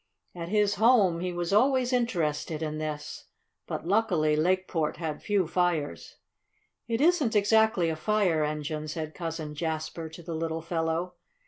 [0.33, 3.25] At his home he was always interested in this,
[3.67, 6.15] but, luckily, Lakeport had few fires.
[6.87, 11.13] "It isn't exactly a fire engine," said Cousin Jasper to the little fellow.